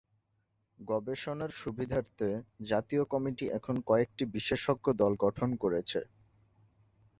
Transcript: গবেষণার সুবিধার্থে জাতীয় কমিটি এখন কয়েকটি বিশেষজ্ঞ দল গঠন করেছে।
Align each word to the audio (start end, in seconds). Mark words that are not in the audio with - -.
গবেষণার 0.79 1.51
সুবিধার্থে 1.61 2.29
জাতীয় 2.63 3.03
কমিটি 3.05 3.45
এখন 3.57 3.75
কয়েকটি 3.87 4.23
বিশেষজ্ঞ 4.35 4.85
দল 5.01 5.13
গঠন 5.25 5.49
করেছে। 5.63 5.99